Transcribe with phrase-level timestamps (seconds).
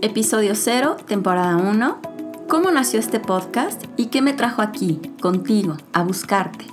[0.00, 1.98] Episodio 0, temporada 1.
[2.48, 6.66] ¿Cómo nació este podcast y qué me trajo aquí, contigo, a buscarte?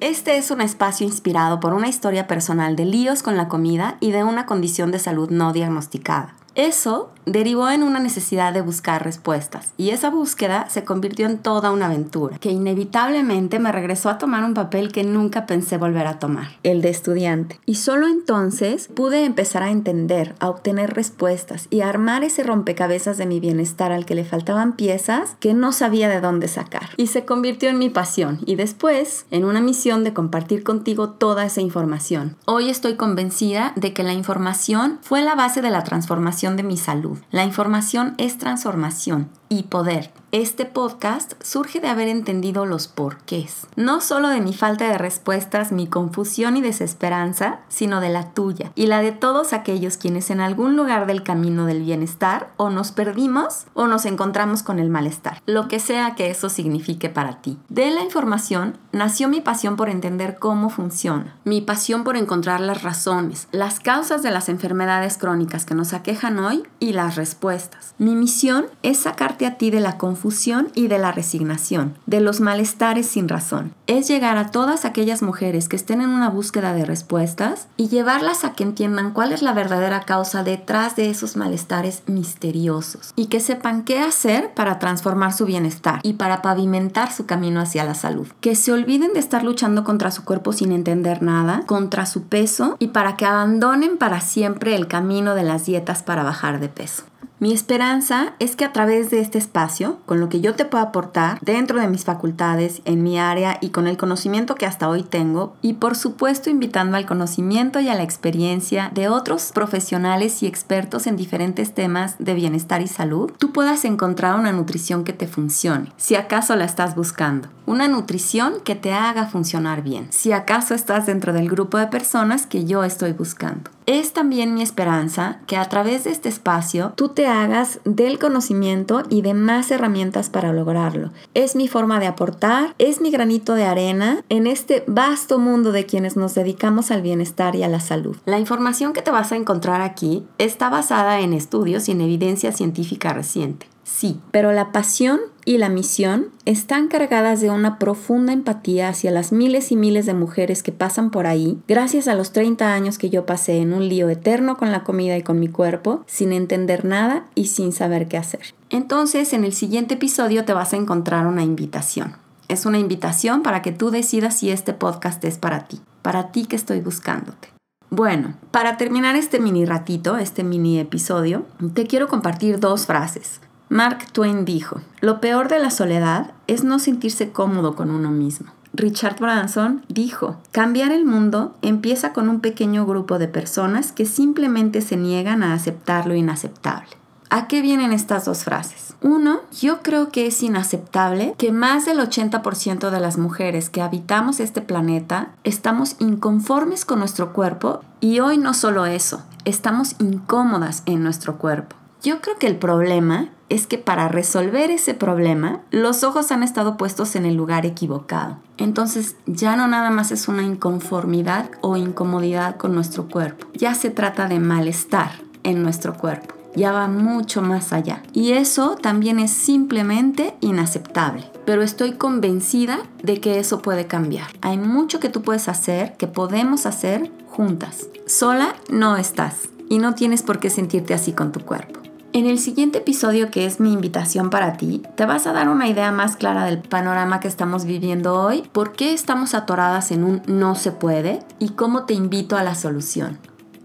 [0.00, 4.10] Este es un espacio inspirado por una historia personal de líos con la comida y
[4.10, 6.34] de una condición de salud no diagnosticada.
[6.58, 11.70] Eso derivó en una necesidad de buscar respuestas y esa búsqueda se convirtió en toda
[11.70, 16.18] una aventura que inevitablemente me regresó a tomar un papel que nunca pensé volver a
[16.18, 17.60] tomar, el de estudiante.
[17.64, 23.18] Y solo entonces pude empezar a entender, a obtener respuestas y a armar ese rompecabezas
[23.18, 26.88] de mi bienestar al que le faltaban piezas que no sabía de dónde sacar.
[26.96, 31.44] Y se convirtió en mi pasión y después en una misión de compartir contigo toda
[31.44, 32.36] esa información.
[32.46, 36.76] Hoy estoy convencida de que la información fue la base de la transformación de mi
[36.76, 37.18] salud.
[37.30, 40.10] La información es transformación y poder.
[40.30, 45.72] Este podcast surge de haber entendido los porqués, no solo de mi falta de respuestas,
[45.72, 50.40] mi confusión y desesperanza, sino de la tuya y la de todos aquellos quienes en
[50.40, 55.40] algún lugar del camino del bienestar o nos perdimos o nos encontramos con el malestar,
[55.46, 57.56] lo que sea que eso signifique para ti.
[57.70, 62.82] De la información nació mi pasión por entender cómo funciona, mi pasión por encontrar las
[62.82, 67.94] razones, las causas de las enfermedades crónicas que nos aquejan hoy y las respuestas.
[67.96, 69.06] Mi misión es
[69.38, 73.72] sacarte a ti de la confusión y de la resignación, de los malestares sin razón.
[73.86, 78.44] Es llegar a todas aquellas mujeres que estén en una búsqueda de respuestas y llevarlas
[78.44, 83.40] a que entiendan cuál es la verdadera causa detrás de esos malestares misteriosos y que
[83.40, 88.26] sepan qué hacer para transformar su bienestar y para pavimentar su camino hacia la salud.
[88.40, 92.76] Que se olviden de estar luchando contra su cuerpo sin entender nada, contra su peso
[92.78, 97.04] y para que abandonen para siempre el camino de las dietas para bajar de peso.
[97.40, 100.82] Mi esperanza es que a través de este espacio, con lo que yo te puedo
[100.82, 105.04] aportar dentro de mis facultades, en mi área y con el conocimiento que hasta hoy
[105.04, 110.48] tengo, y por supuesto invitando al conocimiento y a la experiencia de otros profesionales y
[110.48, 115.28] expertos en diferentes temas de bienestar y salud, tú puedas encontrar una nutrición que te
[115.28, 117.48] funcione, si acaso la estás buscando.
[117.66, 122.46] Una nutrición que te haga funcionar bien, si acaso estás dentro del grupo de personas
[122.46, 123.70] que yo estoy buscando.
[123.88, 129.02] Es también mi esperanza que a través de este espacio tú te hagas del conocimiento
[129.08, 131.10] y de más herramientas para lograrlo.
[131.32, 135.86] Es mi forma de aportar, es mi granito de arena en este vasto mundo de
[135.86, 138.18] quienes nos dedicamos al bienestar y a la salud.
[138.26, 142.52] La información que te vas a encontrar aquí está basada en estudios y en evidencia
[142.52, 143.68] científica reciente.
[143.84, 149.32] Sí, pero la pasión y la misión están cargadas de una profunda empatía hacia las
[149.32, 153.08] miles y miles de mujeres que pasan por ahí, gracias a los 30 años que
[153.08, 156.84] yo pasé en un lío eterno con la comida y con mi cuerpo, sin entender
[156.84, 158.40] nada y sin saber qué hacer.
[158.68, 162.16] Entonces, en el siguiente episodio te vas a encontrar una invitación.
[162.48, 166.44] Es una invitación para que tú decidas si este podcast es para ti, para ti
[166.44, 167.48] que estoy buscándote.
[167.88, 173.40] Bueno, para terminar este mini ratito, este mini episodio, te quiero compartir dos frases.
[173.70, 178.50] Mark Twain dijo, lo peor de la soledad es no sentirse cómodo con uno mismo.
[178.72, 184.80] Richard Branson dijo, cambiar el mundo empieza con un pequeño grupo de personas que simplemente
[184.80, 186.88] se niegan a aceptar lo inaceptable.
[187.28, 188.94] ¿A qué vienen estas dos frases?
[189.02, 194.40] Uno, yo creo que es inaceptable que más del 80% de las mujeres que habitamos
[194.40, 201.02] este planeta estamos inconformes con nuestro cuerpo y hoy no solo eso, estamos incómodas en
[201.02, 201.76] nuestro cuerpo.
[202.02, 206.76] Yo creo que el problema es que para resolver ese problema, los ojos han estado
[206.76, 208.36] puestos en el lugar equivocado.
[208.56, 213.90] Entonces ya no nada más es una inconformidad o incomodidad con nuestro cuerpo, ya se
[213.90, 215.10] trata de malestar
[215.42, 218.02] en nuestro cuerpo, ya va mucho más allá.
[218.12, 221.30] Y eso también es simplemente inaceptable.
[221.44, 224.28] Pero estoy convencida de que eso puede cambiar.
[224.40, 227.88] Hay mucho que tú puedes hacer, que podemos hacer juntas.
[228.06, 231.87] Sola no estás y no tienes por qué sentirte así con tu cuerpo.
[232.18, 235.68] En el siguiente episodio, que es mi invitación para ti, te vas a dar una
[235.68, 240.22] idea más clara del panorama que estamos viviendo hoy, por qué estamos atoradas en un
[240.26, 243.18] no se puede y cómo te invito a la solución.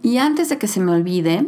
[0.03, 1.47] Y antes de que se me olvide,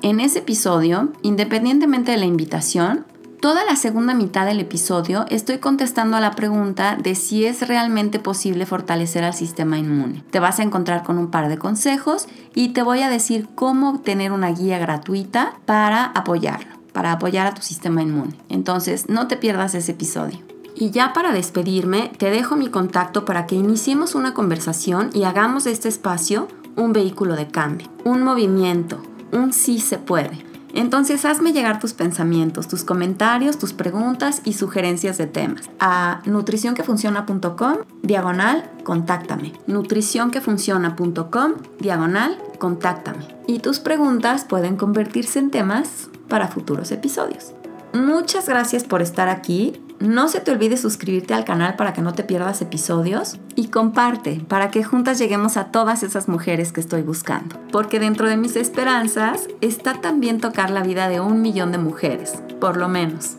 [0.00, 3.04] en ese episodio, independientemente de la invitación,
[3.40, 8.18] Toda la segunda mitad del episodio estoy contestando a la pregunta de si es realmente
[8.18, 10.24] posible fortalecer al sistema inmune.
[10.32, 12.26] Te vas a encontrar con un par de consejos
[12.56, 17.54] y te voy a decir cómo obtener una guía gratuita para apoyarlo, para apoyar a
[17.54, 18.34] tu sistema inmune.
[18.48, 20.40] Entonces, no te pierdas ese episodio.
[20.74, 25.62] Y ya para despedirme, te dejo mi contacto para que iniciemos una conversación y hagamos
[25.62, 29.00] de este espacio un vehículo de cambio, un movimiento,
[29.30, 30.47] un sí se puede.
[30.74, 37.76] Entonces hazme llegar tus pensamientos, tus comentarios, tus preguntas y sugerencias de temas a nutricionquefunciona.com
[38.02, 39.52] diagonal contáctame.
[39.66, 43.26] nutricionquefunciona.com diagonal contáctame.
[43.46, 47.54] Y tus preguntas pueden convertirse en temas para futuros episodios.
[47.92, 49.80] Muchas gracias por estar aquí.
[50.00, 54.40] No se te olvide suscribirte al canal para que no te pierdas episodios y comparte
[54.46, 57.56] para que juntas lleguemos a todas esas mujeres que estoy buscando.
[57.72, 62.34] Porque dentro de mis esperanzas está también tocar la vida de un millón de mujeres,
[62.60, 63.36] por lo menos.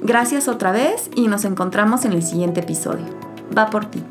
[0.00, 3.06] Gracias otra vez y nos encontramos en el siguiente episodio.
[3.56, 4.02] Va por ti.